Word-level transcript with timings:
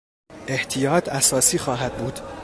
احتیاط 0.47 1.09
اساسی 1.09 1.57
خواهد 1.57 1.97
بود. 1.97 2.19